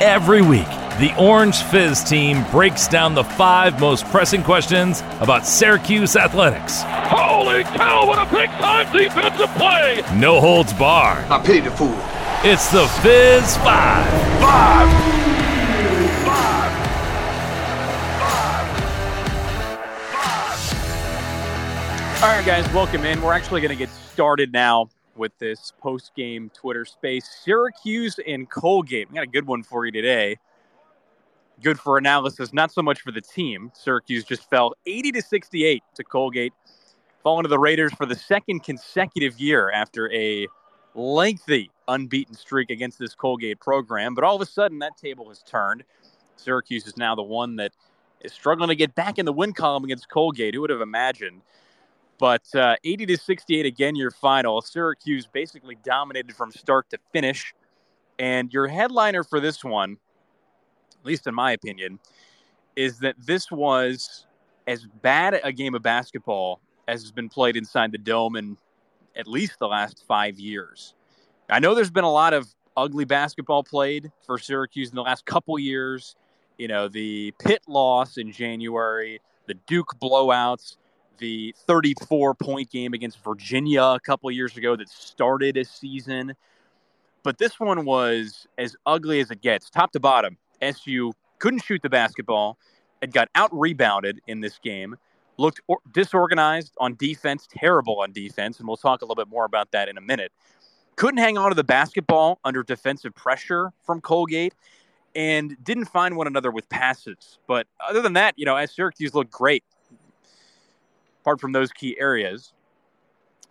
Every 0.00 0.42
week, 0.42 0.68
the 1.00 1.12
Orange 1.18 1.60
Fizz 1.60 2.04
team 2.04 2.44
breaks 2.52 2.86
down 2.86 3.14
the 3.16 3.24
five 3.24 3.80
most 3.80 4.04
pressing 4.06 4.44
questions 4.44 5.00
about 5.18 5.44
Syracuse 5.44 6.14
athletics. 6.14 6.82
Holy 6.84 7.64
cow, 7.64 8.06
what 8.06 8.16
a 8.16 8.32
big 8.32 8.48
time 8.50 8.92
defensive 8.96 9.50
play! 9.56 10.04
No 10.14 10.40
holds 10.40 10.72
barred. 10.72 11.24
I 11.24 11.42
pity 11.44 11.58
the 11.60 11.72
fool. 11.72 11.98
It's 12.44 12.70
the 12.70 12.86
Fizz 13.02 13.56
Five. 13.56 14.08
Five! 14.40 14.88
Five. 16.24 16.72
All 22.22 22.28
right, 22.28 22.46
guys, 22.46 22.72
welcome 22.72 23.04
in. 23.04 23.20
We're 23.20 23.32
actually 23.32 23.62
going 23.62 23.70
to 23.70 23.76
get 23.76 23.90
started 24.12 24.52
now 24.52 24.90
with 25.18 25.36
this 25.38 25.72
post 25.80 26.12
game 26.16 26.50
Twitter 26.54 26.84
space. 26.84 27.28
Syracuse 27.44 28.18
and 28.26 28.48
Colgate. 28.48 29.10
We 29.10 29.16
got 29.16 29.24
a 29.24 29.26
good 29.26 29.46
one 29.46 29.62
for 29.62 29.84
you 29.84 29.92
today. 29.92 30.38
Good 31.62 31.78
for 31.78 31.98
analysis, 31.98 32.52
not 32.52 32.70
so 32.70 32.82
much 32.82 33.00
for 33.00 33.10
the 33.10 33.20
team. 33.20 33.72
Syracuse 33.74 34.24
just 34.24 34.48
fell 34.48 34.74
80 34.86 35.12
to 35.12 35.22
68 35.22 35.82
to 35.96 36.04
Colgate, 36.04 36.52
falling 37.22 37.42
to 37.42 37.48
the 37.48 37.58
Raiders 37.58 37.92
for 37.94 38.06
the 38.06 38.14
second 38.14 38.62
consecutive 38.62 39.40
year 39.40 39.70
after 39.72 40.10
a 40.12 40.46
lengthy 40.94 41.70
unbeaten 41.88 42.34
streak 42.34 42.70
against 42.70 42.98
this 42.98 43.14
Colgate 43.14 43.58
program. 43.58 44.14
But 44.14 44.24
all 44.24 44.36
of 44.36 44.42
a 44.42 44.46
sudden, 44.46 44.78
that 44.80 44.96
table 44.96 45.28
has 45.28 45.42
turned. 45.42 45.82
Syracuse 46.36 46.86
is 46.86 46.96
now 46.96 47.14
the 47.14 47.22
one 47.22 47.56
that 47.56 47.72
is 48.20 48.32
struggling 48.32 48.68
to 48.68 48.76
get 48.76 48.94
back 48.94 49.18
in 49.18 49.26
the 49.26 49.32
win 49.32 49.52
column 49.52 49.84
against 49.84 50.08
Colgate. 50.08 50.54
Who 50.54 50.60
would 50.60 50.70
have 50.70 50.80
imagined? 50.80 51.42
But 52.18 52.42
uh, 52.54 52.76
80 52.84 53.06
to 53.06 53.16
68 53.16 53.66
again, 53.66 53.94
your 53.94 54.10
final. 54.10 54.60
Syracuse 54.60 55.26
basically 55.26 55.76
dominated 55.84 56.34
from 56.34 56.50
start 56.50 56.90
to 56.90 56.98
finish. 57.12 57.54
And 58.18 58.52
your 58.52 58.66
headliner 58.66 59.22
for 59.22 59.38
this 59.38 59.62
one, 59.62 59.96
at 61.00 61.06
least 61.06 61.26
in 61.26 61.34
my 61.34 61.52
opinion, 61.52 62.00
is 62.74 62.98
that 62.98 63.14
this 63.18 63.50
was 63.50 64.26
as 64.66 64.86
bad 65.02 65.40
a 65.44 65.52
game 65.52 65.74
of 65.74 65.82
basketball 65.82 66.60
as 66.88 67.02
has 67.02 67.12
been 67.12 67.28
played 67.28 67.56
inside 67.56 67.92
the 67.92 67.98
dome 67.98 68.34
in 68.34 68.56
at 69.16 69.26
least 69.26 69.58
the 69.58 69.68
last 69.68 70.04
five 70.06 70.38
years. 70.38 70.94
I 71.50 71.60
know 71.60 71.74
there's 71.74 71.90
been 71.90 72.04
a 72.04 72.10
lot 72.10 72.34
of 72.34 72.48
ugly 72.76 73.04
basketball 73.04 73.62
played 73.62 74.10
for 74.24 74.38
Syracuse 74.38 74.90
in 74.90 74.96
the 74.96 75.02
last 75.02 75.24
couple 75.24 75.58
years. 75.58 76.16
You 76.56 76.68
know, 76.68 76.88
the 76.88 77.32
Pitt 77.38 77.62
loss 77.68 78.16
in 78.16 78.32
January, 78.32 79.20
the 79.46 79.54
Duke 79.66 79.94
blowouts 80.00 80.76
the 81.18 81.54
34 81.66 82.34
point 82.34 82.70
game 82.70 82.94
against 82.94 83.22
Virginia 83.22 83.82
a 83.82 84.00
couple 84.00 84.30
years 84.30 84.56
ago 84.56 84.76
that 84.76 84.88
started 84.88 85.56
a 85.56 85.64
season. 85.64 86.34
But 87.22 87.38
this 87.38 87.60
one 87.60 87.84
was 87.84 88.46
as 88.56 88.76
ugly 88.86 89.20
as 89.20 89.30
it 89.30 89.42
gets, 89.42 89.70
top 89.70 89.92
to 89.92 90.00
bottom. 90.00 90.36
SU 90.62 91.12
couldn't 91.38 91.60
shoot 91.60 91.82
the 91.82 91.90
basketball. 91.90 92.58
It 93.02 93.12
got 93.12 93.28
out 93.34 93.50
rebounded 93.52 94.20
in 94.26 94.40
this 94.40 94.58
game, 94.58 94.96
looked 95.36 95.60
or- 95.66 95.80
disorganized 95.92 96.72
on 96.78 96.96
defense, 96.96 97.46
terrible 97.50 98.00
on 98.00 98.12
defense. 98.12 98.58
And 98.58 98.66
we'll 98.66 98.76
talk 98.76 99.02
a 99.02 99.04
little 99.04 99.22
bit 99.22 99.28
more 99.28 99.44
about 99.44 99.70
that 99.72 99.88
in 99.88 99.98
a 99.98 100.00
minute. 100.00 100.32
Couldn't 100.96 101.18
hang 101.18 101.38
on 101.38 101.50
to 101.50 101.54
the 101.54 101.64
basketball 101.64 102.40
under 102.44 102.62
defensive 102.62 103.14
pressure 103.14 103.72
from 103.84 104.00
Colgate 104.00 104.54
and 105.14 105.56
didn't 105.62 105.86
find 105.86 106.16
one 106.16 106.26
another 106.26 106.50
with 106.50 106.68
passes. 106.68 107.38
But 107.46 107.66
other 107.88 108.02
than 108.02 108.14
that, 108.14 108.34
you 108.36 108.44
know, 108.44 108.56
as 108.56 108.72
Syracuse 108.72 109.14
looked 109.14 109.30
great 109.30 109.64
apart 111.28 111.40
from 111.42 111.52
those 111.52 111.70
key 111.72 111.94
areas. 112.00 112.54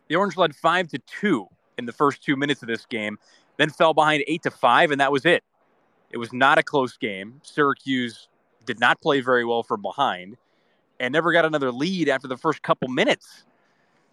The 0.07 0.15
Orange 0.15 0.35
led 0.35 0.55
five 0.55 0.87
to 0.87 0.97
two 0.99 1.45
in 1.77 1.85
the 1.85 1.91
first 1.91 2.23
two 2.23 2.35
minutes 2.35 2.63
of 2.63 2.67
this 2.67 2.87
game, 2.87 3.19
then 3.57 3.69
fell 3.69 3.93
behind 3.93 4.23
eight 4.25 4.41
to 4.43 4.51
five, 4.51 4.89
and 4.89 4.99
that 4.99 5.11
was 5.11 5.25
it. 5.25 5.43
It 6.09 6.17
was 6.17 6.33
not 6.33 6.57
a 6.57 6.63
close 6.63 6.97
game. 6.97 7.39
Syracuse 7.43 8.29
did 8.65 8.79
not 8.79 8.99
play 8.99 9.21
very 9.21 9.45
well 9.45 9.61
from 9.61 9.83
behind 9.83 10.37
and 10.99 11.11
never 11.11 11.31
got 11.31 11.45
another 11.45 11.71
lead 11.71 12.09
after 12.09 12.27
the 12.27 12.37
first 12.37 12.63
couple 12.63 12.87
minutes. 12.87 13.43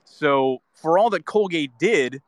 So, 0.05 0.61
for 0.75 0.99
all 0.99 1.09
that 1.11 1.25
Colgate 1.25 1.72
did, 1.78 2.21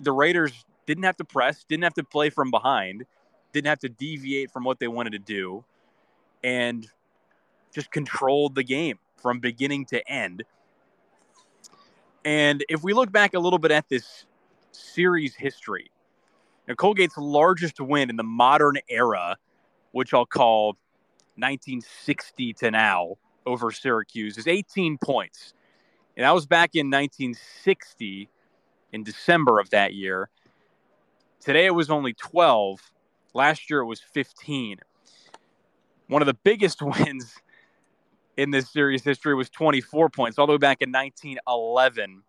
the 0.00 0.12
Raiders 0.12 0.64
didn't 0.86 1.02
have 1.02 1.16
to 1.16 1.24
press, 1.24 1.64
didn't 1.68 1.82
have 1.82 1.94
to 1.94 2.04
play 2.04 2.30
from 2.30 2.52
behind, 2.52 3.04
didn't 3.52 3.66
have 3.66 3.80
to 3.80 3.88
deviate 3.88 4.52
from 4.52 4.62
what 4.62 4.78
they 4.78 4.86
wanted 4.86 5.10
to 5.10 5.18
do, 5.18 5.64
and 6.44 6.86
just 7.74 7.90
controlled 7.90 8.54
the 8.54 8.62
game 8.62 9.00
from 9.20 9.40
beginning 9.40 9.84
to 9.86 10.08
end. 10.10 10.44
And 12.28 12.62
if 12.68 12.82
we 12.82 12.92
look 12.92 13.10
back 13.10 13.32
a 13.32 13.38
little 13.38 13.58
bit 13.58 13.70
at 13.70 13.88
this 13.88 14.26
series 14.72 15.34
history, 15.34 15.90
now 16.66 16.74
Colgate's 16.74 17.16
largest 17.16 17.80
win 17.80 18.10
in 18.10 18.16
the 18.16 18.22
modern 18.22 18.76
era, 18.90 19.38
which 19.92 20.12
I'll 20.12 20.26
call 20.26 20.76
1960 21.36 22.52
to 22.52 22.70
now 22.70 23.14
over 23.46 23.72
Syracuse, 23.72 24.36
is 24.36 24.46
18 24.46 24.98
points. 24.98 25.54
And 26.18 26.24
that 26.24 26.32
was 26.32 26.44
back 26.44 26.74
in 26.74 26.90
1960 26.90 28.28
in 28.92 29.04
December 29.04 29.58
of 29.58 29.70
that 29.70 29.94
year. 29.94 30.28
Today 31.40 31.64
it 31.64 31.74
was 31.74 31.88
only 31.88 32.12
12. 32.12 32.78
Last 33.32 33.70
year 33.70 33.80
it 33.80 33.86
was 33.86 34.02
15. 34.02 34.80
One 36.08 36.20
of 36.20 36.26
the 36.26 36.34
biggest 36.34 36.82
wins 36.82 37.40
in 38.38 38.52
this 38.52 38.70
series 38.70 39.02
history 39.02 39.34
was 39.34 39.50
24 39.50 40.10
points, 40.10 40.38
all 40.38 40.46
the 40.46 40.52
way 40.52 40.58
back 40.58 40.80
in 40.80 40.92
1911. 40.92 42.22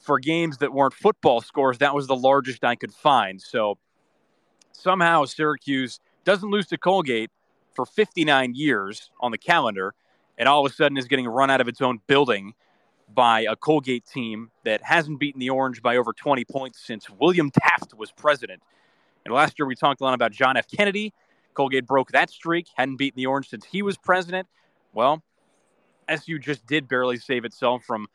For 0.00 0.18
games 0.18 0.58
that 0.58 0.72
weren't 0.72 0.94
football 0.94 1.40
scores, 1.40 1.78
that 1.78 1.94
was 1.94 2.08
the 2.08 2.16
largest 2.16 2.64
I 2.64 2.74
could 2.74 2.92
find. 2.92 3.40
So 3.40 3.78
somehow 4.72 5.24
Syracuse 5.24 6.00
doesn't 6.24 6.50
lose 6.50 6.66
to 6.66 6.76
Colgate 6.76 7.30
for 7.72 7.86
59 7.86 8.56
years 8.56 9.12
on 9.20 9.30
the 9.30 9.38
calendar, 9.38 9.94
and 10.38 10.48
all 10.48 10.66
of 10.66 10.72
a 10.72 10.74
sudden 10.74 10.98
is 10.98 11.06
getting 11.06 11.28
run 11.28 11.50
out 11.50 11.60
of 11.60 11.68
its 11.68 11.80
own 11.80 12.00
building 12.08 12.54
by 13.14 13.42
a 13.42 13.54
Colgate 13.54 14.04
team 14.04 14.50
that 14.64 14.82
hasn't 14.82 15.20
beaten 15.20 15.38
the 15.38 15.50
Orange 15.50 15.82
by 15.82 15.98
over 15.98 16.12
20 16.12 16.44
points 16.46 16.84
since 16.84 17.08
William 17.08 17.52
Taft 17.52 17.94
was 17.94 18.10
president. 18.10 18.60
And 19.24 19.32
last 19.32 19.56
year 19.56 19.66
we 19.66 19.76
talked 19.76 20.00
a 20.00 20.04
lot 20.04 20.14
about 20.14 20.32
John 20.32 20.56
F. 20.56 20.66
Kennedy. 20.66 21.12
Colgate 21.54 21.86
broke 21.86 22.10
that 22.10 22.28
streak, 22.28 22.66
hadn't 22.74 22.96
beaten 22.96 23.18
the 23.18 23.26
Orange 23.26 23.48
since 23.48 23.64
he 23.64 23.82
was 23.82 23.96
president. 23.96 24.48
Well, 24.92 25.22
SU 26.08 26.38
just 26.38 26.66
did 26.66 26.88
barely 26.88 27.16
save 27.16 27.44
itself 27.44 27.84
from 27.84 28.06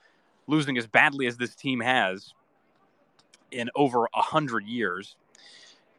losing 0.47 0.77
as 0.77 0.87
badly 0.87 1.27
as 1.27 1.37
this 1.37 1.55
team 1.55 1.79
has 1.79 2.33
in 3.51 3.69
over 3.75 4.05
a 4.13 4.21
hundred 4.21 4.65
years. 4.65 5.15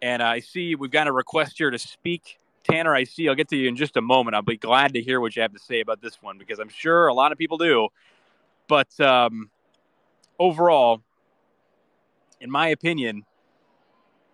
And 0.00 0.22
I 0.22 0.40
see 0.40 0.74
we've 0.74 0.90
got 0.90 1.06
a 1.06 1.12
request 1.12 1.58
here 1.58 1.70
to 1.70 1.78
speak. 1.78 2.38
Tanner, 2.64 2.94
I 2.94 3.04
see. 3.04 3.28
I'll 3.28 3.34
get 3.34 3.48
to 3.48 3.56
you 3.56 3.68
in 3.68 3.76
just 3.76 3.96
a 3.96 4.02
moment. 4.02 4.36
I'll 4.36 4.42
be 4.42 4.56
glad 4.56 4.92
to 4.94 5.00
hear 5.00 5.20
what 5.20 5.34
you 5.34 5.42
have 5.42 5.52
to 5.54 5.58
say 5.58 5.80
about 5.80 6.00
this 6.00 6.22
one 6.22 6.38
because 6.38 6.58
I'm 6.58 6.68
sure 6.68 7.08
a 7.08 7.14
lot 7.14 7.32
of 7.32 7.38
people 7.38 7.58
do. 7.58 7.88
But 8.68 8.98
um, 9.00 9.50
overall, 10.38 11.02
in 12.40 12.50
my 12.50 12.68
opinion, 12.68 13.24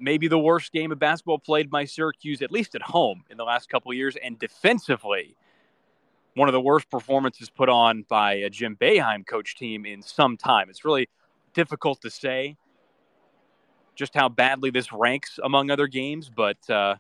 maybe 0.01 0.29
the 0.29 0.39
worst 0.39 0.73
game 0.73 0.91
of 0.93 0.99
basketball 0.99 1.39
played 1.39 1.71
by 1.71 1.85
Syracuse, 1.85 2.43
at 2.43 2.51
least 2.51 2.75
at 2.75 2.83
home, 2.83 3.23
in 3.31 3.37
the 3.37 3.45
last 3.45 3.69
couple 3.69 3.93
years. 3.95 4.17
And 4.23 4.39
defensively, 4.39 5.37
one 6.35 6.49
of 6.49 6.53
the 6.53 6.61
worst 6.61 6.91
performances 6.91 7.51
put 7.51 7.69
on 7.69 8.05
by 8.09 8.35
a 8.35 8.51
Jim 8.51 8.77
Boeheim 8.81 9.27
coach 9.27 9.57
team 9.57 9.87
in 9.87 10.03
some 10.03 10.37
time. 10.37 10.69
It's 10.69 10.85
really 10.85 11.09
difficult 11.55 12.01
to 12.03 12.11
say 12.11 12.57
just 13.95 14.15
how 14.15 14.29
badly 14.29 14.71
this 14.71 14.93
ranks 14.93 15.39
among 15.43 15.71
other 15.71 15.87
games, 15.87 16.31
but 16.35 16.59
uh, 16.69 16.97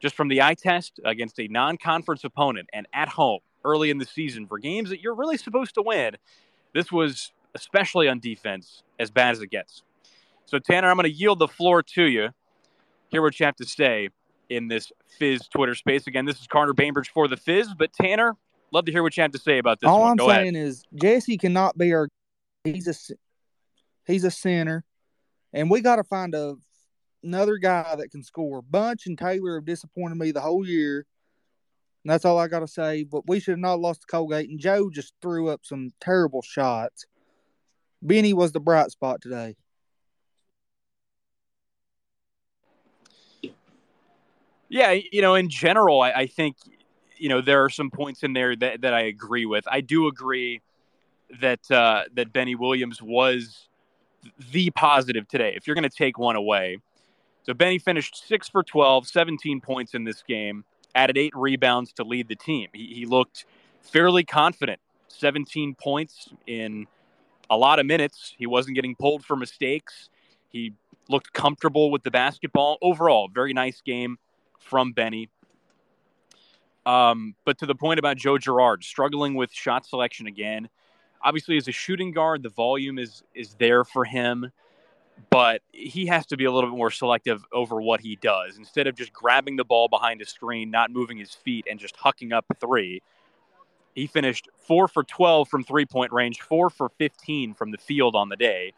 just 0.00 0.14
from 0.14 0.28
the 0.28 0.42
eye 0.42 0.54
test 0.54 1.00
against 1.04 1.38
a 1.40 1.48
non 1.48 1.76
conference 1.76 2.24
opponent 2.24 2.68
and 2.72 2.86
at 2.92 3.08
home 3.08 3.40
early 3.64 3.90
in 3.90 3.98
the 3.98 4.04
season 4.04 4.46
for 4.46 4.58
games 4.58 4.90
that 4.90 5.00
you're 5.00 5.14
really 5.14 5.36
supposed 5.36 5.74
to 5.74 5.82
win, 5.82 6.16
this 6.74 6.92
was, 6.92 7.32
especially 7.54 8.08
on 8.08 8.20
defense, 8.20 8.82
as 8.98 9.10
bad 9.10 9.32
as 9.32 9.40
it 9.40 9.50
gets. 9.50 9.82
So, 10.44 10.58
Tanner, 10.58 10.88
I'm 10.88 10.96
going 10.96 11.10
to 11.10 11.16
yield 11.16 11.38
the 11.38 11.48
floor 11.48 11.82
to 11.82 12.04
you. 12.04 12.28
Hear 13.08 13.22
what 13.22 13.38
you 13.40 13.46
have 13.46 13.56
to 13.56 13.66
say 13.66 14.10
in 14.48 14.68
this 14.68 14.92
Fizz 15.18 15.48
Twitter 15.48 15.74
space. 15.74 16.06
Again, 16.06 16.24
this 16.24 16.40
is 16.40 16.46
Carter 16.46 16.74
Bainbridge 16.74 17.10
for 17.10 17.28
the 17.28 17.36
Fizz, 17.36 17.74
but 17.74 17.92
Tanner, 17.92 18.36
love 18.72 18.84
to 18.86 18.92
hear 18.92 19.02
what 19.02 19.16
you 19.16 19.22
have 19.22 19.32
to 19.32 19.38
say 19.38 19.58
about 19.58 19.80
this. 19.80 19.88
All 19.88 20.00
one. 20.00 20.10
I'm 20.12 20.16
Go 20.16 20.28
saying 20.28 20.56
ahead. 20.56 20.68
is 20.68 20.84
Jesse 20.94 21.38
cannot 21.38 21.76
be 21.76 21.92
our. 21.92 22.08
He's 22.64 22.88
a 22.88 23.14
he's 24.06 24.24
a 24.24 24.30
center, 24.30 24.84
and 25.52 25.70
we 25.70 25.80
got 25.80 25.96
to 25.96 26.04
find 26.04 26.34
a 26.34 26.56
another 27.22 27.56
guy 27.58 27.96
that 27.96 28.10
can 28.10 28.22
score. 28.22 28.62
Bunch 28.62 29.06
and 29.06 29.18
Taylor 29.18 29.56
have 29.56 29.64
disappointed 29.64 30.16
me 30.16 30.30
the 30.30 30.40
whole 30.40 30.66
year. 30.66 31.06
And 32.04 32.12
that's 32.12 32.24
all 32.24 32.38
I 32.38 32.48
got 32.48 32.60
to 32.60 32.68
say. 32.68 33.04
But 33.04 33.26
we 33.26 33.40
should 33.40 33.52
have 33.52 33.58
not 33.58 33.80
lost 33.80 34.02
to 34.02 34.06
Colgate. 34.06 34.48
And 34.48 34.58
Joe 34.58 34.88
just 34.90 35.14
threw 35.20 35.48
up 35.48 35.60
some 35.64 35.90
terrible 36.00 36.42
shots. 36.42 37.06
Benny 38.00 38.32
was 38.32 38.52
the 38.52 38.60
bright 38.60 38.90
spot 38.90 39.20
today. 39.20 39.56
Yeah, 44.68 44.92
you 44.92 45.22
know, 45.22 45.34
in 45.34 45.48
general, 45.48 46.02
I, 46.02 46.10
I 46.10 46.26
think 46.26 46.56
you 47.18 47.28
know 47.28 47.40
there 47.40 47.64
are 47.64 47.70
some 47.70 47.90
points 47.90 48.22
in 48.22 48.32
there 48.32 48.56
that, 48.56 48.82
that 48.82 48.94
I 48.94 49.02
agree 49.02 49.46
with. 49.46 49.64
I 49.70 49.80
do 49.80 50.06
agree 50.06 50.60
that 51.40 51.70
uh, 51.70 52.04
that 52.14 52.32
Benny 52.32 52.54
Williams 52.54 53.02
was 53.02 53.68
the 54.50 54.70
positive 54.70 55.28
today. 55.28 55.54
If 55.56 55.66
you're 55.66 55.74
going 55.74 55.88
to 55.88 55.96
take 55.96 56.18
one 56.18 56.36
away, 56.36 56.78
So 57.44 57.54
Benny 57.54 57.78
finished 57.78 58.26
six 58.26 58.48
for 58.48 58.62
12, 58.62 59.06
17 59.06 59.60
points 59.60 59.94
in 59.94 60.04
this 60.04 60.22
game, 60.22 60.64
added 60.94 61.16
eight 61.16 61.32
rebounds 61.34 61.92
to 61.94 62.04
lead 62.04 62.28
the 62.28 62.36
team. 62.36 62.68
He, 62.74 62.86
he 62.94 63.06
looked 63.06 63.46
fairly 63.80 64.24
confident. 64.24 64.80
17 65.08 65.74
points 65.74 66.28
in 66.46 66.86
a 67.50 67.56
lot 67.56 67.78
of 67.78 67.86
minutes. 67.86 68.34
He 68.38 68.46
wasn't 68.46 68.74
getting 68.74 68.94
pulled 68.94 69.24
for 69.24 69.36
mistakes. 69.36 70.10
He 70.50 70.74
looked 71.08 71.32
comfortable 71.32 71.90
with 71.90 72.02
the 72.02 72.10
basketball. 72.10 72.76
Overall, 72.82 73.28
very 73.32 73.52
nice 73.52 73.80
game 73.80 74.18
from 74.58 74.92
Benny. 74.92 75.30
Um, 76.88 77.34
but 77.44 77.58
to 77.58 77.66
the 77.66 77.74
point 77.74 77.98
about 77.98 78.16
Joe 78.16 78.38
Girard 78.38 78.82
struggling 78.82 79.34
with 79.34 79.52
shot 79.52 79.84
selection 79.84 80.26
again. 80.26 80.70
Obviously, 81.22 81.58
as 81.58 81.68
a 81.68 81.72
shooting 81.72 82.12
guard, 82.12 82.42
the 82.42 82.48
volume 82.48 82.98
is 82.98 83.22
is 83.34 83.54
there 83.54 83.84
for 83.84 84.06
him, 84.06 84.50
but 85.28 85.60
he 85.70 86.06
has 86.06 86.24
to 86.26 86.36
be 86.38 86.46
a 86.46 86.50
little 86.50 86.70
bit 86.70 86.76
more 86.78 86.90
selective 86.90 87.44
over 87.52 87.78
what 87.78 88.00
he 88.00 88.16
does. 88.16 88.56
Instead 88.56 88.86
of 88.86 88.96
just 88.96 89.12
grabbing 89.12 89.56
the 89.56 89.64
ball 89.64 89.88
behind 89.88 90.22
a 90.22 90.26
screen, 90.26 90.70
not 90.70 90.90
moving 90.90 91.18
his 91.18 91.34
feet, 91.34 91.66
and 91.70 91.78
just 91.78 91.94
hucking 91.98 92.32
up 92.32 92.46
three, 92.58 93.02
he 93.94 94.06
finished 94.06 94.48
four 94.56 94.88
for 94.88 95.04
12 95.04 95.46
from 95.46 95.64
three 95.64 95.84
point 95.84 96.10
range, 96.10 96.40
four 96.40 96.70
for 96.70 96.88
15 96.88 97.52
from 97.52 97.70
the 97.70 97.78
field 97.78 98.16
on 98.16 98.30
the 98.30 98.36
day. 98.36 98.72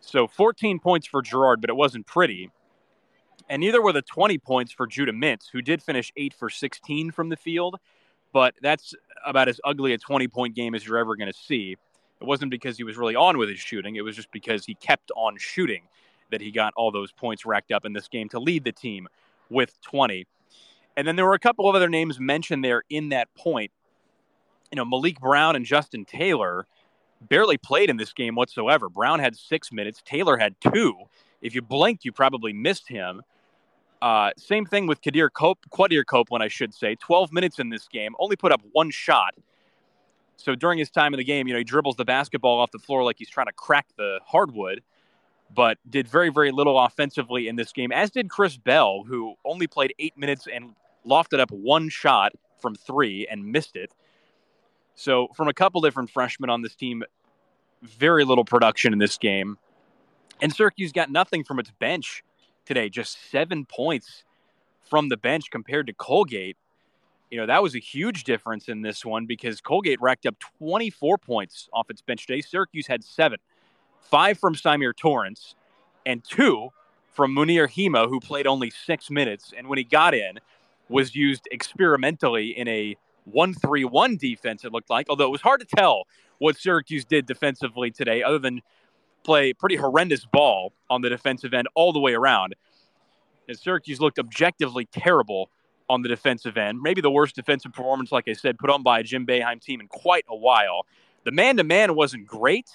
So 0.00 0.28
14 0.28 0.78
points 0.78 1.08
for 1.08 1.22
Girard, 1.22 1.60
but 1.60 1.70
it 1.70 1.76
wasn't 1.76 2.06
pretty. 2.06 2.52
And 3.48 3.60
neither 3.60 3.80
were 3.80 3.92
the 3.92 4.02
20 4.02 4.38
points 4.38 4.72
for 4.72 4.86
Judah 4.86 5.12
Mintz, 5.12 5.50
who 5.52 5.62
did 5.62 5.82
finish 5.82 6.12
8 6.16 6.34
for 6.34 6.50
16 6.50 7.10
from 7.10 7.30
the 7.30 7.36
field, 7.36 7.78
but 8.32 8.54
that's 8.60 8.94
about 9.26 9.48
as 9.48 9.60
ugly 9.64 9.94
a 9.94 9.98
20 9.98 10.28
point 10.28 10.54
game 10.54 10.74
as 10.74 10.86
you're 10.86 10.98
ever 10.98 11.16
going 11.16 11.32
to 11.32 11.38
see. 11.38 11.76
It 12.20 12.24
wasn't 12.26 12.50
because 12.50 12.76
he 12.76 12.84
was 12.84 12.96
really 12.96 13.14
on 13.16 13.38
with 13.38 13.48
his 13.48 13.58
shooting, 13.58 13.96
it 13.96 14.02
was 14.02 14.16
just 14.16 14.30
because 14.32 14.66
he 14.66 14.74
kept 14.74 15.10
on 15.16 15.36
shooting 15.38 15.82
that 16.30 16.40
he 16.40 16.50
got 16.50 16.74
all 16.76 16.90
those 16.90 17.12
points 17.12 17.46
racked 17.46 17.72
up 17.72 17.86
in 17.86 17.92
this 17.92 18.08
game 18.08 18.28
to 18.28 18.38
lead 18.38 18.64
the 18.64 18.72
team 18.72 19.08
with 19.48 19.80
20. 19.82 20.26
And 20.96 21.06
then 21.06 21.16
there 21.16 21.24
were 21.24 21.34
a 21.34 21.38
couple 21.38 21.68
of 21.68 21.76
other 21.76 21.88
names 21.88 22.18
mentioned 22.18 22.64
there 22.64 22.82
in 22.90 23.10
that 23.10 23.32
point. 23.34 23.70
You 24.70 24.76
know, 24.76 24.84
Maliq 24.84 25.20
Brown 25.20 25.56
and 25.56 25.64
Justin 25.64 26.04
Taylor 26.04 26.66
barely 27.20 27.56
played 27.56 27.88
in 27.88 27.96
this 27.96 28.12
game 28.12 28.34
whatsoever. 28.34 28.88
Brown 28.88 29.20
had 29.20 29.36
six 29.36 29.72
minutes, 29.72 30.02
Taylor 30.04 30.36
had 30.36 30.56
two. 30.60 30.94
If 31.40 31.54
you 31.54 31.62
blinked, 31.62 32.04
you 32.04 32.12
probably 32.12 32.52
missed 32.52 32.88
him. 32.88 33.22
Uh, 34.00 34.30
same 34.36 34.64
thing 34.64 34.86
with 34.86 35.00
Kadir 35.02 35.28
Cop- 35.28 35.66
Quadir 35.70 36.04
Copeland, 36.06 36.42
I 36.42 36.48
should 36.48 36.72
say. 36.72 36.94
12 36.94 37.32
minutes 37.32 37.58
in 37.58 37.70
this 37.70 37.88
game, 37.88 38.14
only 38.18 38.36
put 38.36 38.52
up 38.52 38.60
one 38.72 38.90
shot. 38.90 39.34
So 40.36 40.54
during 40.54 40.78
his 40.78 40.90
time 40.90 41.12
in 41.14 41.18
the 41.18 41.24
game, 41.24 41.48
you 41.48 41.54
know, 41.54 41.58
he 41.58 41.64
dribbles 41.64 41.96
the 41.96 42.04
basketball 42.04 42.60
off 42.60 42.70
the 42.70 42.78
floor 42.78 43.02
like 43.02 43.16
he's 43.18 43.28
trying 43.28 43.46
to 43.46 43.52
crack 43.52 43.86
the 43.96 44.20
hardwood, 44.24 44.82
but 45.52 45.78
did 45.88 46.06
very, 46.06 46.30
very 46.30 46.52
little 46.52 46.78
offensively 46.78 47.48
in 47.48 47.56
this 47.56 47.72
game, 47.72 47.90
as 47.90 48.10
did 48.10 48.30
Chris 48.30 48.56
Bell, 48.56 49.02
who 49.04 49.34
only 49.44 49.66
played 49.66 49.94
eight 49.98 50.16
minutes 50.16 50.46
and 50.52 50.74
lofted 51.04 51.40
up 51.40 51.50
one 51.50 51.88
shot 51.88 52.32
from 52.60 52.76
three 52.76 53.26
and 53.28 53.46
missed 53.46 53.74
it. 53.74 53.92
So, 54.94 55.28
from 55.34 55.48
a 55.48 55.54
couple 55.54 55.80
different 55.80 56.10
freshmen 56.10 56.50
on 56.50 56.62
this 56.62 56.74
team, 56.74 57.02
very 57.82 58.24
little 58.24 58.44
production 58.44 58.92
in 58.92 58.98
this 58.98 59.16
game. 59.18 59.58
And 60.40 60.52
Syracuse 60.52 60.92
got 60.92 61.10
nothing 61.10 61.44
from 61.44 61.58
its 61.58 61.70
bench 61.70 62.22
today, 62.68 62.88
just 62.88 63.30
seven 63.30 63.64
points 63.64 64.24
from 64.88 65.08
the 65.08 65.16
bench 65.16 65.50
compared 65.50 65.86
to 65.86 65.92
Colgate. 65.94 66.56
You 67.30 67.40
know, 67.40 67.46
that 67.46 67.62
was 67.62 67.74
a 67.74 67.80
huge 67.80 68.24
difference 68.24 68.68
in 68.68 68.82
this 68.82 69.04
one 69.04 69.26
because 69.26 69.60
Colgate 69.60 70.00
racked 70.00 70.26
up 70.26 70.36
24 70.58 71.18
points 71.18 71.68
off 71.72 71.90
its 71.90 72.02
bench 72.02 72.26
today. 72.26 72.42
Syracuse 72.42 72.86
had 72.86 73.02
seven, 73.02 73.38
five 74.00 74.38
from 74.38 74.54
Symir 74.54 74.94
Torrence, 74.94 75.54
and 76.06 76.22
two 76.22 76.68
from 77.12 77.34
Mounir 77.34 77.68
Hima, 77.68 78.08
who 78.08 78.20
played 78.20 78.46
only 78.46 78.70
six 78.70 79.10
minutes. 79.10 79.52
And 79.56 79.66
when 79.68 79.78
he 79.78 79.84
got 79.84 80.14
in, 80.14 80.38
was 80.88 81.14
used 81.14 81.48
experimentally 81.50 82.56
in 82.56 82.68
a 82.68 82.96
1 83.24 83.54
3 83.54 83.84
1 83.84 84.16
defense, 84.16 84.64
it 84.64 84.72
looked 84.72 84.90
like, 84.90 85.06
although 85.10 85.26
it 85.26 85.32
was 85.32 85.42
hard 85.42 85.60
to 85.60 85.66
tell 85.66 86.04
what 86.38 86.56
Syracuse 86.56 87.04
did 87.04 87.26
defensively 87.26 87.90
today, 87.90 88.22
other 88.22 88.38
than 88.38 88.62
play 89.28 89.52
pretty 89.52 89.76
horrendous 89.76 90.24
ball 90.24 90.72
on 90.88 91.02
the 91.02 91.10
defensive 91.10 91.52
end 91.52 91.68
all 91.74 91.92
the 91.92 91.98
way 91.98 92.14
around. 92.14 92.54
And 93.46 93.58
Syracuse 93.58 94.00
looked 94.00 94.18
objectively 94.18 94.86
terrible 94.90 95.50
on 95.90 96.00
the 96.00 96.08
defensive 96.08 96.56
end. 96.56 96.80
Maybe 96.80 97.02
the 97.02 97.10
worst 97.10 97.36
defensive 97.36 97.74
performance, 97.74 98.10
like 98.10 98.26
I 98.26 98.32
said, 98.32 98.56
put 98.58 98.70
on 98.70 98.82
by 98.82 99.00
a 99.00 99.02
Jim 99.02 99.26
Boeheim 99.26 99.60
team 99.60 99.82
in 99.82 99.88
quite 99.88 100.24
a 100.30 100.36
while. 100.36 100.86
The 101.24 101.30
man 101.30 101.58
to 101.58 101.64
man 101.64 101.94
wasn't 101.94 102.26
great. 102.26 102.70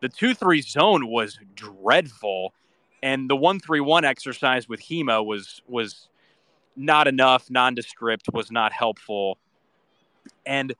The 0.00 0.08
2 0.08 0.34
3 0.34 0.60
zone 0.60 1.06
was 1.06 1.38
dreadful. 1.54 2.52
And 3.00 3.30
the 3.30 3.36
1 3.36 3.60
3 3.60 3.78
1 3.78 4.04
exercise 4.04 4.68
with 4.68 4.80
Hima 4.80 5.24
was, 5.24 5.62
was 5.68 6.08
not 6.74 7.06
enough, 7.06 7.48
nondescript, 7.48 8.26
was 8.32 8.50
not 8.50 8.72
helpful. 8.72 9.38
And 10.44 10.74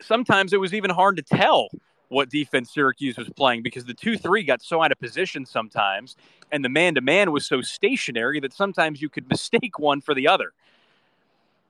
sometimes 0.00 0.54
it 0.54 0.60
was 0.60 0.72
even 0.72 0.88
hard 0.88 1.18
to 1.18 1.22
tell 1.22 1.68
what 2.10 2.28
defense 2.28 2.72
Syracuse 2.74 3.16
was 3.16 3.30
playing 3.30 3.62
because 3.62 3.84
the 3.84 3.94
2 3.94 4.18
3 4.18 4.42
got 4.42 4.60
so 4.60 4.82
out 4.82 4.92
of 4.92 4.98
position 4.98 5.46
sometimes, 5.46 6.16
and 6.52 6.64
the 6.64 6.68
man 6.68 6.96
to 6.96 7.00
man 7.00 7.32
was 7.32 7.46
so 7.46 7.62
stationary 7.62 8.40
that 8.40 8.52
sometimes 8.52 9.00
you 9.00 9.08
could 9.08 9.28
mistake 9.30 9.78
one 9.78 10.00
for 10.00 10.14
the 10.14 10.28
other. 10.28 10.52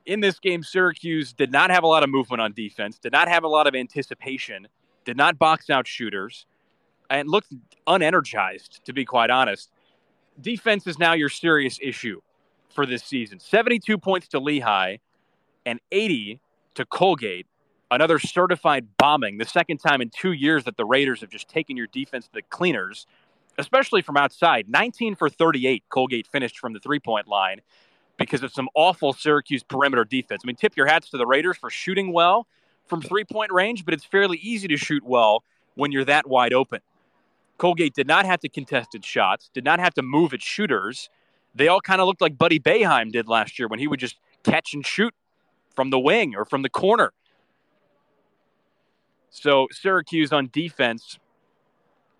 In 0.07 0.21
this 0.21 0.39
game, 0.39 0.63
Syracuse 0.63 1.33
did 1.33 1.53
not 1.53 1.71
have 1.71 1.85
a 1.85 1.87
lot 1.87 2.03
of 2.03 2.09
movement 2.09 2.41
on 2.41 2.53
defense, 2.53 2.99
did 2.99 3.13
not 3.13 3.29
have 3.29 3.45
a 3.45 3.49
lot 3.49 3.67
of 3.67 3.75
anticipation, 3.75 4.67
did 5.05 5.17
not 5.17 5.39
box 5.39 5.69
out 5.69 5.87
shooters, 5.87 6.47
and 7.11 7.29
looked 7.29 7.53
unenergized, 7.87 8.83
to 8.85 8.93
be 8.95 9.05
quite 9.05 9.31
honest. 9.31 9.71
Defense 10.41 10.87
is 10.87 10.99
now 10.99 11.13
your 11.13 11.29
serious 11.29 11.79
issue 11.83 12.21
for 12.71 12.87
this 12.87 13.03
season 13.03 13.39
72 13.39 13.99
points 13.99 14.29
to 14.29 14.41
Lehigh 14.41 14.97
and 15.67 15.81
80 15.93 16.41
to 16.77 16.87
Colgate, 16.87 17.47
another 17.91 18.19
certified 18.19 18.87
bombing, 18.97 19.39
the 19.39 19.45
second 19.45 19.79
time 19.79 20.01
in 20.01 20.11
two 20.11 20.33
years 20.33 20.65
that 20.65 20.77
the 20.77 20.85
Raiders 20.85 21.21
have 21.21 21.31
just 21.31 21.49
taken 21.49 21.77
your 21.77 21.89
defense 21.89 22.27
to 22.27 22.33
the 22.35 22.43
cleaners, 22.43 23.07
especially 23.59 24.03
from 24.03 24.17
outside. 24.17 24.69
19 24.69 25.17
for 25.17 25.29
38, 25.29 25.85
Colgate 25.89 26.27
finished 26.27 26.59
from 26.59 26.73
the 26.73 26.81
three 26.81 27.01
point 27.01 27.27
line 27.27 27.61
because 28.17 28.43
of 28.43 28.53
some 28.53 28.69
awful 28.75 29.13
Syracuse 29.13 29.63
perimeter 29.63 30.05
defense. 30.05 30.43
I 30.45 30.47
mean, 30.47 30.57
tip 30.57 30.77
your 30.77 30.87
hats 30.87 31.11
to 31.11 31.17
the 31.17 31.27
Raiders 31.27 31.57
for 31.57 31.71
shooting 31.71 32.13
well 32.13 32.47
from 32.87 33.01
three 33.01 33.25
point 33.25 33.51
range, 33.53 33.85
but 33.85 33.95
it's 33.95 34.05
fairly 34.05 34.39
easy 34.39 34.69
to 34.69 34.77
shoot 34.77 35.03
well 35.05 35.43
when 35.75 35.93
you're 35.93 36.05
that 36.05 36.29
wide 36.29 36.53
open. 36.53 36.81
Colgate 37.59 37.95
did 37.95 38.07
not 38.07 38.25
have 38.25 38.41
to 38.41 38.49
contest 38.49 38.95
its 38.95 39.07
shots, 39.07 39.51
did 39.53 39.65
not 39.65 39.81
have 39.81 39.95
to 39.95 40.03
move 40.03 40.33
its 40.33 40.45
shooters. 40.45 41.11
They 41.55 41.69
all 41.69 41.81
kind 41.81 42.01
of 42.01 42.07
looked 42.07 42.21
like 42.21 42.39
Buddy 42.39 42.59
Boeheim 42.59 43.13
did 43.13 43.29
last 43.29 43.59
year 43.59 43.69
when 43.69 43.79
he 43.79 43.87
would 43.87 44.01
just 44.01 44.17
catch 44.45 44.73
and 44.73 44.87
shoot 44.87 45.15
from 45.75 45.91
the 45.91 45.99
wing 45.99 46.35
or 46.35 46.45
from 46.45 46.63
the 46.63 46.69
corner. 46.69 47.13
So 49.31 49.69
Syracuse 49.71 50.33
on 50.33 50.51
defense, 50.53 51.19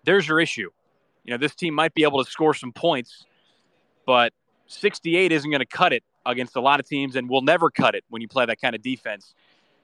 there's 0.03 0.27
your 0.27 0.39
issue. 0.39 0.69
You 1.23 1.31
know, 1.31 1.37
this 1.37 1.53
team 1.53 1.73
might 1.73 1.93
be 1.93 2.03
able 2.03 2.23
to 2.23 2.29
score 2.29 2.53
some 2.53 2.71
points, 2.71 3.25
but 4.05 4.33
68 4.67 5.31
isn't 5.31 5.49
going 5.49 5.59
to 5.59 5.65
cut 5.65 5.93
it 5.93 6.03
against 6.25 6.55
a 6.55 6.61
lot 6.61 6.79
of 6.79 6.87
teams 6.87 7.15
and 7.15 7.29
will 7.29 7.41
never 7.41 7.69
cut 7.69 7.95
it 7.95 8.03
when 8.09 8.21
you 8.21 8.27
play 8.27 8.45
that 8.45 8.59
kind 8.61 8.75
of 8.75 8.81
defense. 8.81 9.35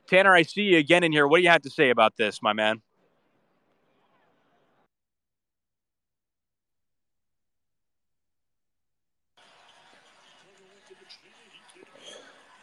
Tanner, 0.07 0.34
I 0.34 0.43
see 0.43 0.62
you 0.62 0.77
again 0.77 1.03
in 1.03 1.12
here. 1.12 1.27
What 1.27 1.38
do 1.38 1.43
you 1.43 1.50
have 1.50 1.63
to 1.63 1.69
say 1.69 1.89
about 1.89 2.15
this, 2.17 2.41
my 2.41 2.53
man? 2.53 2.81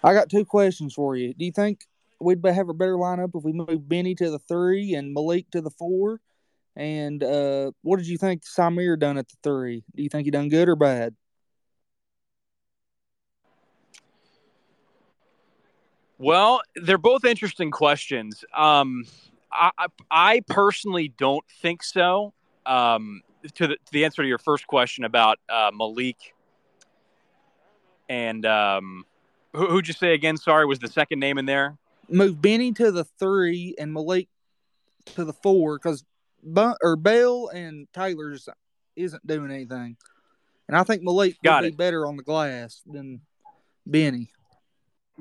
I 0.02 0.12
got 0.12 0.28
two 0.28 0.44
questions 0.44 0.92
for 0.94 1.16
you. 1.16 1.32
Do 1.32 1.44
you 1.44 1.52
think 1.52 1.86
we'd 2.20 2.44
have 2.44 2.68
a 2.68 2.74
better 2.74 2.94
lineup 2.94 3.30
if 3.34 3.44
we 3.44 3.52
moved 3.52 3.88
Benny 3.88 4.14
to 4.16 4.30
the 4.30 4.38
three 4.38 4.94
and 4.94 5.14
Maliq 5.14 5.50
to 5.52 5.60
the 5.60 5.70
four? 5.70 6.20
And 6.76 7.22
uh, 7.22 7.70
what 7.82 7.98
did 7.98 8.08
you 8.08 8.18
think 8.18 8.42
Symir 8.44 8.98
done 8.98 9.16
at 9.16 9.28
the 9.28 9.36
three? 9.42 9.84
Do 9.94 10.02
you 10.02 10.08
think 10.08 10.24
he 10.24 10.30
done 10.30 10.48
good 10.48 10.68
or 10.68 10.76
bad? 10.76 11.14
Well, 16.18 16.62
they're 16.76 16.98
both 16.98 17.24
interesting 17.24 17.70
questions. 17.70 18.44
Um, 18.56 19.04
I, 19.52 19.86
I 20.10 20.42
personally 20.48 21.08
don't 21.08 21.44
think 21.60 21.82
so. 21.82 22.32
Um, 22.66 23.22
to, 23.54 23.66
the, 23.66 23.74
to 23.74 23.92
the 23.92 24.04
answer 24.04 24.22
to 24.22 24.28
your 24.28 24.38
first 24.38 24.66
question 24.66 25.04
about 25.04 25.38
uh, 25.48 25.70
Maliq 25.70 26.16
and 28.08 28.44
um, 28.46 29.04
who, 29.52 29.66
who'd 29.66 29.88
you 29.88 29.94
say 29.94 30.14
again? 30.14 30.36
Sorry, 30.36 30.66
was 30.66 30.78
the 30.78 30.88
second 30.88 31.20
name 31.20 31.38
in 31.38 31.46
there? 31.46 31.76
Move 32.08 32.40
Benny 32.40 32.72
to 32.72 32.90
the 32.92 33.04
three 33.18 33.74
and 33.78 33.94
Maliq 33.94 34.28
to 35.14 35.24
the 35.24 35.32
four 35.32 35.78
because 35.78 36.04
or 36.82 36.96
Bell 36.96 37.48
and 37.48 37.86
Taylor's 37.92 38.48
isn't 38.96 39.26
doing 39.26 39.50
anything, 39.50 39.96
and 40.68 40.76
I 40.76 40.82
think 40.84 41.02
Maliq 41.02 41.36
Got 41.42 41.62
would 41.62 41.68
it. 41.68 41.70
be 41.72 41.76
better 41.76 42.06
on 42.06 42.16
the 42.16 42.22
glass 42.22 42.82
than 42.86 43.20
Benny. 43.86 44.30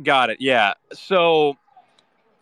Got 0.01 0.29
it. 0.31 0.37
Yeah. 0.39 0.73
So 0.93 1.55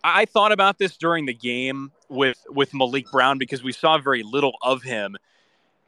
I 0.03 0.25
thought 0.25 0.51
about 0.51 0.77
this 0.79 0.97
during 0.97 1.25
the 1.25 1.33
game 1.33 1.91
with 2.09 2.43
with 2.49 2.71
Maliq 2.71 3.11
Brown 3.11 3.37
because 3.37 3.61
we 3.63 3.71
saw 3.71 3.97
very 3.97 4.23
little 4.23 4.53
of 4.61 4.81
him, 4.83 5.17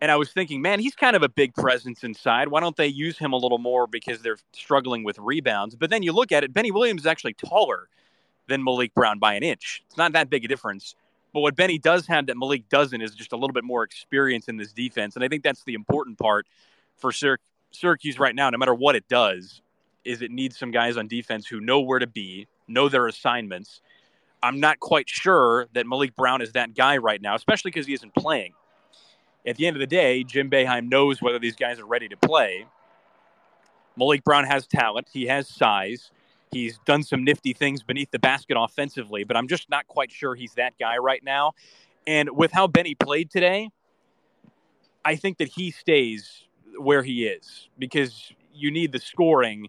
And 0.01 0.11
I 0.11 0.17
was 0.17 0.31
thinking, 0.33 0.61
man, 0.61 0.79
he's 0.79 0.95
kind 0.95 1.15
of 1.15 1.23
a 1.23 1.29
big 1.29 1.53
presence 1.53 2.03
inside. 2.03 2.49
Why 2.49 2.59
don't 2.59 2.75
they 2.75 2.87
use 2.87 3.17
him 3.17 3.31
a 3.31 3.37
little 3.37 3.57
more 3.57 3.87
because 3.87 4.21
they're 4.21 4.37
struggling 4.51 5.03
with 5.05 5.17
rebounds? 5.17 5.75
But 5.75 5.89
then 5.89 6.03
you 6.03 6.11
look 6.11 6.31
at 6.33 6.43
it, 6.43 6.53
Benny 6.53 6.71
Williams 6.71 7.03
is 7.03 7.07
actually 7.07 7.33
taller 7.35 7.87
than 8.47 8.63
Maliq 8.63 8.93
Brown 8.93 9.19
by 9.19 9.33
an 9.35 9.43
inch. 9.43 9.83
It's 9.87 9.97
not 9.97 10.13
that 10.13 10.29
big 10.29 10.45
a 10.45 10.47
difference. 10.47 10.95
But 11.33 11.41
what 11.41 11.55
Benny 11.55 11.79
does 11.79 12.05
have 12.07 12.27
that 12.27 12.35
Maliq 12.35 12.65
doesn't 12.69 13.01
is 13.01 13.15
just 13.15 13.33
a 13.33 13.35
little 13.35 13.53
bit 13.53 13.63
more 13.63 13.83
experience 13.83 14.47
in 14.47 14.57
this 14.57 14.71
defense. 14.71 15.15
And 15.15 15.23
I 15.23 15.27
think 15.27 15.43
that's 15.43 15.63
the 15.63 15.73
important 15.73 16.19
part 16.19 16.45
for 16.97 17.11
Syracuse 17.71 18.19
right 18.19 18.35
now, 18.35 18.49
no 18.49 18.57
matter 18.57 18.75
what 18.75 18.95
it 18.95 19.07
does, 19.07 19.61
is 20.05 20.21
it 20.21 20.31
needs 20.31 20.57
some 20.57 20.71
guys 20.71 20.97
on 20.97 21.07
defense 21.07 21.47
who 21.47 21.59
know 21.59 21.79
where 21.79 21.99
to 21.99 22.07
be, 22.07 22.47
know 22.67 22.89
their 22.89 23.07
assignments. 23.07 23.81
I'm 24.43 24.59
not 24.59 24.79
quite 24.79 25.09
sure 25.09 25.67
that 25.73 25.85
Maliq 25.85 26.15
Brown 26.15 26.41
is 26.41 26.51
that 26.51 26.75
guy 26.75 26.97
right 26.97 27.21
now, 27.21 27.35
especially 27.35 27.71
because 27.71 27.87
he 27.87 27.93
isn't 27.93 28.13
playing 28.13 28.53
at 29.45 29.57
the 29.57 29.67
end 29.67 29.75
of 29.75 29.79
the 29.79 29.87
day, 29.87 30.23
Jim 30.23 30.49
Boeheim 30.49 30.89
knows 30.89 31.21
whether 31.21 31.39
these 31.39 31.55
guys 31.55 31.79
are 31.79 31.85
ready 31.85 32.07
to 32.07 32.17
play. 32.17 32.65
Maliq 33.99 34.23
Brown 34.23 34.45
has 34.45 34.65
talent, 34.67 35.07
he 35.11 35.27
has 35.27 35.47
size. 35.47 36.11
He's 36.53 36.77
done 36.85 37.03
some 37.03 37.23
nifty 37.23 37.53
things 37.53 37.83
beneath 37.83 38.11
the 38.11 38.19
basket 38.19 38.55
offensively, 38.59 39.23
but 39.23 39.35
I'm 39.35 39.47
just 39.47 39.69
not 39.69 39.87
quite 39.87 40.11
sure 40.11 40.35
he's 40.35 40.53
that 40.53 40.73
guy 40.79 40.97
right 40.97 41.23
now. 41.23 41.53
And 42.05 42.29
with 42.31 42.51
how 42.51 42.67
Benny 42.67 42.95
played 42.95 43.31
today, 43.31 43.69
I 45.03 45.15
think 45.15 45.39
that 45.39 45.49
he 45.49 45.71
stays 45.71 46.43
where 46.77 47.03
he 47.03 47.25
is 47.25 47.69
because 47.77 48.31
you 48.53 48.71
need 48.71 48.91
the 48.91 48.99
scoring. 48.99 49.67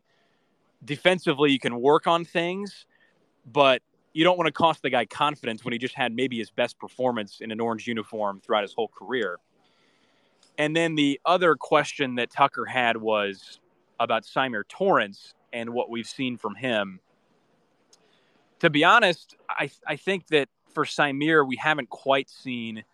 Defensively, 0.84 1.50
you 1.50 1.58
can 1.58 1.80
work 1.80 2.06
on 2.06 2.24
things, 2.24 2.86
but 3.50 3.82
you 4.12 4.22
don't 4.22 4.36
want 4.36 4.46
to 4.46 4.52
cost 4.52 4.82
the 4.82 4.90
guy 4.90 5.04
confidence 5.06 5.64
when 5.64 5.72
he 5.72 5.78
just 5.78 5.94
had 5.94 6.12
maybe 6.12 6.38
his 6.38 6.50
best 6.50 6.78
performance 6.78 7.40
in 7.40 7.50
an 7.50 7.60
orange 7.60 7.86
uniform 7.86 8.40
throughout 8.44 8.62
his 8.62 8.72
whole 8.72 8.88
career. 8.88 9.38
And 10.56 10.76
then 10.76 10.94
the 10.94 11.20
other 11.24 11.56
question 11.56 12.14
that 12.16 12.30
Tucker 12.30 12.64
had 12.64 12.96
was 12.96 13.60
about 13.98 14.24
Symir 14.24 14.62
Torrence 14.68 15.34
and 15.54 15.70
what 15.70 15.88
we've 15.88 16.06
seen 16.06 16.36
from 16.36 16.56
him. 16.56 17.00
To 18.60 18.68
be 18.68 18.84
honest, 18.84 19.36
I, 19.48 19.70
I 19.86 19.96
think 19.96 20.26
that 20.26 20.48
for 20.74 20.84
Symir, 20.84 21.46
we 21.46 21.56
haven't 21.56 21.88
quite 21.88 22.28
seen 22.28 22.84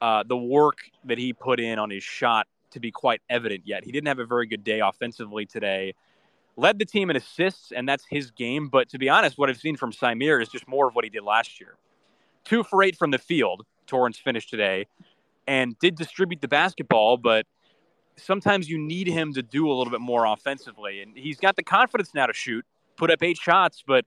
uh, 0.00 0.22
the 0.22 0.36
work 0.36 0.78
that 1.04 1.18
he 1.18 1.32
put 1.32 1.60
in 1.60 1.78
on 1.78 1.90
his 1.90 2.02
shot 2.02 2.46
to 2.70 2.80
be 2.80 2.90
quite 2.90 3.20
evident 3.28 3.62
yet. 3.66 3.84
He 3.84 3.92
didn't 3.92 4.08
have 4.08 4.18
a 4.18 4.24
very 4.24 4.46
good 4.46 4.64
day 4.64 4.80
offensively 4.80 5.44
today. 5.44 5.94
Led 6.56 6.78
the 6.78 6.84
team 6.84 7.10
in 7.10 7.16
assists, 7.16 7.72
and 7.72 7.88
that's 7.88 8.04
his 8.08 8.30
game. 8.30 8.68
But 8.68 8.88
to 8.90 8.98
be 8.98 9.08
honest, 9.08 9.36
what 9.36 9.50
I've 9.50 9.60
seen 9.60 9.76
from 9.76 9.92
Symir 9.92 10.40
is 10.40 10.48
just 10.48 10.68
more 10.68 10.88
of 10.88 10.94
what 10.94 11.04
he 11.04 11.10
did 11.10 11.22
last 11.22 11.60
year. 11.60 11.74
Two 12.44 12.62
for 12.62 12.82
eight 12.82 12.96
from 12.96 13.10
the 13.10 13.18
field, 13.18 13.66
Torrence 13.86 14.18
finished 14.18 14.50
today 14.50 14.86
and 15.46 15.78
did 15.78 15.96
distribute 15.96 16.40
the 16.40 16.48
basketball, 16.48 17.16
but 17.16 17.46
sometimes 18.22 18.68
you 18.68 18.78
need 18.78 19.06
him 19.06 19.32
to 19.34 19.42
do 19.42 19.70
a 19.70 19.74
little 19.74 19.90
bit 19.90 20.00
more 20.00 20.24
offensively. 20.26 21.02
And 21.02 21.16
he's 21.16 21.38
got 21.38 21.56
the 21.56 21.62
confidence 21.62 22.14
now 22.14 22.26
to 22.26 22.32
shoot, 22.32 22.64
put 22.96 23.10
up 23.10 23.22
eight 23.22 23.36
shots, 23.36 23.82
but 23.86 24.04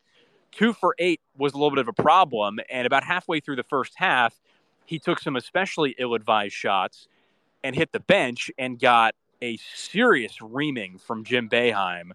two 0.51 0.74
for 0.74 0.95
eight 1.00 1.22
was 1.38 1.53
a 1.53 1.57
little 1.57 1.72
bit 1.72 1.79
of 1.79 1.88
a 1.88 1.93
problem. 1.93 2.60
And 2.69 2.88
about 2.88 3.03
halfway 3.03 3.39
through 3.39 3.57
the 3.57 3.63
first 3.63 3.93
half, 3.95 4.39
he 4.86 5.00
took 5.00 5.19
some 5.19 5.36
especially 5.36 5.95
ill 5.98 6.13
advised 6.13 6.53
shots 6.53 7.07
and 7.63 7.75
hit 7.75 7.91
the 7.91 8.00
bench 8.00 8.51
and 8.57 8.79
got 8.79 9.15
a 9.41 9.57
serious 9.57 10.41
reaming 10.41 10.98
from 10.98 11.24
Jim 11.24 11.50
Boeheim. 11.50 12.12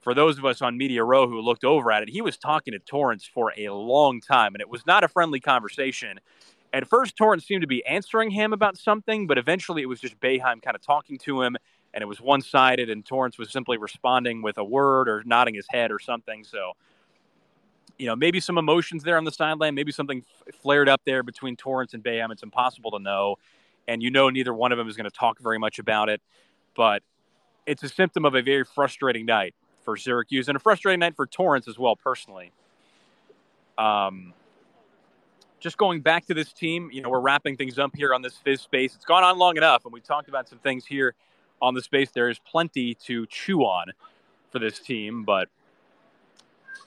For 0.00 0.14
those 0.14 0.38
of 0.38 0.44
us 0.44 0.62
on 0.62 0.78
Media 0.78 1.02
Row 1.02 1.28
who 1.28 1.40
looked 1.40 1.64
over 1.64 1.90
at 1.90 2.02
it, 2.02 2.10
he 2.10 2.22
was 2.22 2.36
talking 2.36 2.72
to 2.72 2.78
Torrence 2.78 3.26
for 3.26 3.52
a 3.56 3.70
long 3.70 4.20
time, 4.20 4.54
and 4.54 4.60
it 4.60 4.68
was 4.68 4.86
not 4.86 5.04
a 5.04 5.08
friendly 5.08 5.40
conversation. 5.40 6.20
At 6.76 6.86
first, 6.86 7.16
Torrence 7.16 7.46
seemed 7.46 7.62
to 7.62 7.66
be 7.66 7.82
answering 7.86 8.30
him 8.30 8.52
about 8.52 8.76
something, 8.76 9.26
but 9.26 9.38
eventually 9.38 9.80
it 9.80 9.86
was 9.86 9.98
just 9.98 10.20
Boeheim 10.20 10.60
kind 10.60 10.74
of 10.74 10.82
talking 10.82 11.16
to 11.20 11.40
him, 11.40 11.56
and 11.94 12.02
it 12.02 12.04
was 12.06 12.20
one 12.20 12.42
sided, 12.42 12.90
and 12.90 13.02
Torrence 13.02 13.38
was 13.38 13.50
simply 13.50 13.78
responding 13.78 14.42
with 14.42 14.58
a 14.58 14.64
word 14.64 15.08
or 15.08 15.22
nodding 15.24 15.54
his 15.54 15.64
head 15.70 15.90
or 15.90 15.98
something. 15.98 16.44
So, 16.44 16.72
you 17.98 18.04
know, 18.04 18.14
maybe 18.14 18.40
some 18.40 18.58
emotions 18.58 19.04
there 19.04 19.16
on 19.16 19.24
the 19.24 19.32
sideline, 19.32 19.74
maybe 19.74 19.90
something 19.90 20.22
flared 20.60 20.86
up 20.86 21.00
there 21.06 21.22
between 21.22 21.56
Torrence 21.56 21.94
and 21.94 22.04
Boeheim. 22.04 22.30
It's 22.30 22.42
impossible 22.42 22.90
to 22.90 22.98
know. 22.98 23.36
And 23.88 24.02
you 24.02 24.10
know, 24.10 24.28
neither 24.28 24.52
one 24.52 24.70
of 24.70 24.76
them 24.76 24.86
is 24.86 24.98
going 24.98 25.08
to 25.08 25.16
talk 25.16 25.38
very 25.40 25.58
much 25.58 25.78
about 25.78 26.10
it, 26.10 26.20
but 26.74 27.02
it's 27.64 27.84
a 27.84 27.88
symptom 27.88 28.26
of 28.26 28.34
a 28.34 28.42
very 28.42 28.64
frustrating 28.64 29.24
night 29.24 29.54
for 29.82 29.96
Syracuse 29.96 30.46
and 30.48 30.56
a 30.56 30.60
frustrating 30.60 31.00
night 31.00 31.16
for 31.16 31.26
Torrence 31.26 31.68
as 31.68 31.78
well, 31.78 31.96
personally. 31.96 32.52
Um, 33.78 34.34
just 35.66 35.78
going 35.78 36.00
back 36.00 36.24
to 36.24 36.32
this 36.32 36.52
team, 36.52 36.88
you 36.92 37.02
know, 37.02 37.08
we're 37.08 37.18
wrapping 37.18 37.56
things 37.56 37.76
up 37.76 37.90
here 37.96 38.14
on 38.14 38.22
this 38.22 38.36
Fizz 38.36 38.60
space. 38.60 38.94
It's 38.94 39.04
gone 39.04 39.24
on 39.24 39.36
long 39.36 39.56
enough, 39.56 39.84
and 39.84 39.92
we 39.92 40.00
talked 40.00 40.28
about 40.28 40.48
some 40.48 40.60
things 40.60 40.86
here 40.86 41.16
on 41.60 41.74
the 41.74 41.82
space. 41.82 42.08
There 42.12 42.28
is 42.28 42.38
plenty 42.38 42.94
to 43.06 43.26
chew 43.26 43.62
on 43.62 43.86
for 44.52 44.60
this 44.60 44.78
team, 44.78 45.24
but 45.24 45.48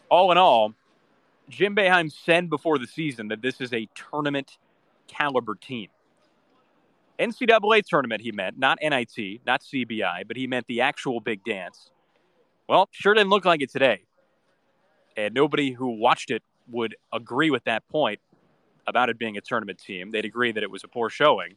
all 0.08 0.32
in 0.32 0.38
all, 0.38 0.76
Jim 1.50 1.76
Boeheim 1.76 2.10
said 2.10 2.50
before 2.50 2.78
the 2.78 2.88
season 2.88 3.28
that 3.28 3.42
this 3.42 3.60
is 3.60 3.74
a 3.74 3.90
tournament 3.96 4.58
caliber 5.10 5.56
team. 5.56 5.90
NCAA 7.20 7.84
tournament, 7.86 8.22
he 8.22 8.32
meant, 8.32 8.58
not 8.58 8.80
NIT, 8.82 9.42
not 9.46 9.62
CBI, 9.62 10.26
but 10.26 10.38
he 10.38 10.48
meant 10.48 10.68
the 10.68 10.80
actual 10.80 11.20
big 11.20 11.44
dance. 11.44 11.92
Well, 12.70 12.88
sure 12.92 13.14
didn't 13.14 13.30
look 13.30 13.44
like 13.44 13.62
it 13.62 13.72
today. 13.72 14.04
And 15.18 15.34
nobody 15.34 15.74
who 15.74 16.00
watched 16.00 16.32
it 16.32 16.44
would 16.72 16.96
agree 17.12 17.50
with 17.50 17.66
that 17.66 17.86
point 17.90 18.22
about 18.90 19.10
it 19.10 19.18
being 19.18 19.38
a 19.38 19.42
tournament 19.42 19.80
team. 19.80 20.12
They'd 20.12 20.26
agree 20.26 20.52
that 20.52 20.64
it 20.64 20.72
was 20.72 20.84
a 20.84 20.88
poor 20.88 21.10
showing. 21.10 21.56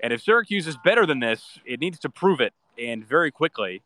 And 0.00 0.12
if 0.12 0.22
Syracuse 0.22 0.66
is 0.66 0.76
better 0.76 1.06
than 1.06 1.20
this, 1.20 1.58
it 1.64 1.80
needs 1.80 1.98
to 2.00 2.10
prove 2.10 2.40
it 2.40 2.52
and 2.78 3.04
very 3.04 3.30
quickly 3.30 3.82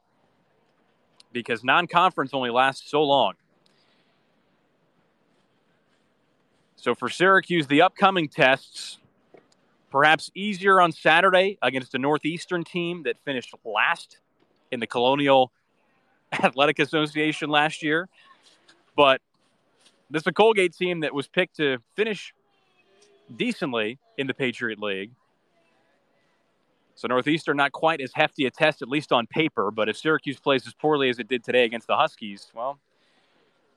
because 1.33 1.63
non 1.63 1.87
conference 1.87 2.35
only 2.35 2.51
lasts 2.51 2.91
so 2.91 3.03
long. 3.03 3.35
So 6.77 6.95
for 6.95 7.09
Syracuse, 7.09 7.67
the 7.67 7.83
upcoming 7.83 8.29
tests, 8.29 8.99
perhaps 9.91 10.31
easier 10.35 10.81
on 10.81 10.93
Saturday 10.93 11.59
against 11.63 11.95
a 11.95 11.99
Northeastern 11.99 12.65
team 12.65 13.03
that 13.03 13.17
finished 13.25 13.55
last 13.65 14.19
in 14.73 14.81
the 14.81 14.87
Colonial 14.87 15.53
Athletic 16.33 16.79
Association 16.79 17.51
last 17.51 17.83
year. 17.83 18.09
But 18.97 19.21
this 20.09 20.23
is 20.23 20.27
a 20.27 20.33
Colgate 20.33 20.75
team 20.75 21.01
that 21.01 21.15
was 21.15 21.29
picked 21.29 21.57
to 21.57 21.79
finish 21.95 22.35
decently 23.37 23.99
in 24.19 24.27
the 24.27 24.35
Patriot 24.35 24.81
League. 24.81 25.11
So 26.95 27.09
Northeastern 27.09 27.57
not 27.57 27.73
quite 27.73 28.01
as 28.01 28.13
hefty 28.15 28.45
a 28.47 28.51
test, 28.51 28.83
at 28.83 28.89
least 28.89 29.11
on 29.11 29.27
paper. 29.27 29.71
But 29.71 29.89
if 29.89 29.97
Syracuse 29.97 30.39
plays 30.39 30.67
as 30.67 30.75
poorly 30.75 31.09
as 31.09 31.19
it 31.19 31.29
did 31.29 31.43
today 31.43 31.65
against 31.65 31.87
the 31.87 31.97
Huskies, 31.97 32.49
well, 32.55 32.79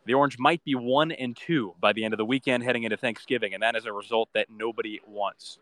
the 0.06 0.14
Orange 0.14 0.38
might 0.38 0.64
be 0.66 0.76
one 0.76 1.12
and 1.14 1.36
two 1.36 1.74
by 1.80 1.94
the 1.94 2.04
end 2.04 2.14
of 2.14 2.18
the 2.18 2.26
weekend 2.26 2.64
heading 2.64 2.84
into 2.84 2.98
Thanksgiving, 2.98 3.54
and 3.54 3.64
that 3.64 3.76
is 3.76 3.86
a 3.86 3.94
result 3.94 4.30
that 4.34 4.48
nobody 4.50 5.00
wants. 5.08 5.60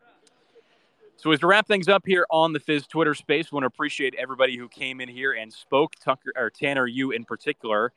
So 1.17 1.31
as 1.31 1.39
to 1.41 1.48
wrap 1.48 1.67
things 1.67 1.88
up 1.88 2.01
here 2.03 2.25
on 2.31 2.51
the 2.51 2.60
Fizz 2.60 2.88
Twitter 2.88 3.13
space, 3.13 3.51
want 3.51 3.62
to 3.62 3.67
appreciate 3.67 4.15
everybody 4.15 4.57
who 4.57 4.67
came 4.67 5.00
in 5.00 5.07
here 5.07 5.33
and 5.33 5.53
spoke. 5.53 5.93
Tucker 6.03 6.33
or 6.36 6.50
Tanner, 6.50 6.88
you 6.88 7.12
in 7.12 7.25
particular, 7.25 7.93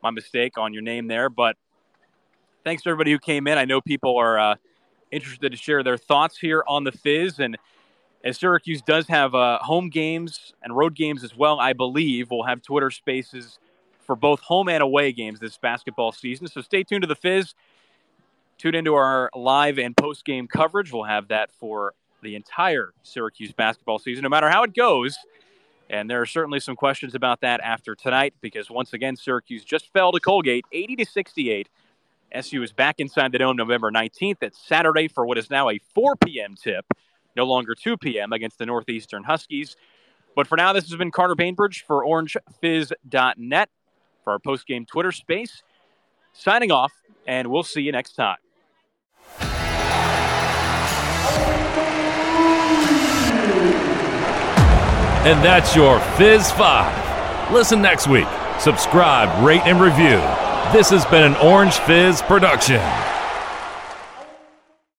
my 0.00 0.10
mistake 0.10 0.56
on 0.56 0.72
your 0.72 0.82
name 0.82 1.08
there, 1.08 1.28
but 1.28 1.56
thanks 2.62 2.84
to 2.84 2.90
everybody 2.90 3.10
who 3.10 3.18
came 3.18 3.48
in. 3.48 3.58
I 3.58 3.64
know 3.64 3.80
people 3.80 4.16
are 4.16 4.38
uh, 4.38 4.54
interested 5.10 5.50
to 5.50 5.58
share 5.58 5.82
their 5.82 5.96
thoughts 5.96 6.38
here 6.38 6.64
on 6.66 6.84
the 6.84 6.92
Fizz. 6.92 7.38
And 7.38 7.56
as 8.24 8.38
Syracuse 8.38 8.82
does 8.82 9.06
have 9.08 9.34
uh, 9.34 9.58
home 9.58 9.90
games 9.90 10.52
and 10.62 10.76
road 10.76 10.94
games 10.94 11.24
as 11.24 11.36
well, 11.36 11.60
I 11.60 11.72
believe 11.72 12.30
we'll 12.30 12.44
have 12.44 12.62
Twitter 12.62 12.90
spaces 12.90 13.58
for 14.00 14.16
both 14.16 14.40
home 14.40 14.68
and 14.68 14.82
away 14.82 15.12
games 15.12 15.38
this 15.40 15.58
basketball 15.58 16.12
season. 16.12 16.48
So 16.48 16.60
stay 16.62 16.82
tuned 16.82 17.02
to 17.02 17.08
the 17.08 17.14
Fizz. 17.14 17.54
Tune 18.56 18.74
into 18.74 18.94
our 18.94 19.30
live 19.36 19.78
and 19.78 19.96
post 19.96 20.24
game 20.24 20.48
coverage. 20.48 20.92
We'll 20.92 21.04
have 21.04 21.28
that 21.28 21.52
for 21.52 21.94
the 22.22 22.34
entire 22.34 22.92
Syracuse 23.02 23.52
basketball 23.52 23.98
season, 23.98 24.22
no 24.22 24.28
matter 24.28 24.48
how 24.48 24.64
it 24.64 24.74
goes. 24.74 25.16
And 25.90 26.10
there 26.10 26.20
are 26.20 26.26
certainly 26.26 26.60
some 26.60 26.76
questions 26.76 27.14
about 27.14 27.40
that 27.40 27.60
after 27.60 27.94
tonight 27.94 28.34
because 28.40 28.70
once 28.70 28.92
again, 28.92 29.16
Syracuse 29.16 29.64
just 29.64 29.92
fell 29.92 30.12
to 30.12 30.20
Colgate 30.20 30.64
80 30.72 30.96
to 30.96 31.04
68 31.06 31.68
SU 32.32 32.62
is 32.62 32.72
back 32.72 32.96
inside 32.98 33.32
the 33.32 33.38
dome 33.38 33.56
November 33.56 33.90
19th. 33.90 34.42
It's 34.42 34.58
Saturday 34.58 35.08
for 35.08 35.24
what 35.26 35.38
is 35.38 35.50
now 35.50 35.70
a 35.70 35.78
4 35.94 36.16
p.m. 36.16 36.54
tip, 36.54 36.84
no 37.36 37.44
longer 37.44 37.74
2 37.74 37.96
p.m. 37.96 38.32
against 38.32 38.58
the 38.58 38.66
Northeastern 38.66 39.24
Huskies. 39.24 39.76
But 40.36 40.46
for 40.46 40.56
now, 40.56 40.72
this 40.72 40.88
has 40.88 40.96
been 40.96 41.10
Carter 41.10 41.34
Bainbridge 41.34 41.84
for 41.86 42.04
OrangeFizz.net 42.04 43.70
for 44.22 44.32
our 44.32 44.38
post-game 44.38 44.86
Twitter 44.86 45.12
space. 45.12 45.62
Signing 46.32 46.70
off, 46.70 46.92
and 47.26 47.48
we'll 47.48 47.62
see 47.62 47.80
you 47.80 47.92
next 47.92 48.12
time. 48.12 48.36
And 55.24 55.44
that's 55.44 55.74
your 55.74 55.98
Fizz 56.16 56.52
5. 56.52 57.52
Listen 57.52 57.82
next 57.82 58.06
week. 58.06 58.28
Subscribe, 58.60 59.44
rate, 59.44 59.62
and 59.64 59.80
review. 59.80 60.20
This 60.72 60.90
has 60.90 61.06
been 61.06 61.22
an 61.22 61.36
Orange 61.36 61.78
Fizz 61.78 62.22
production. 62.22 62.82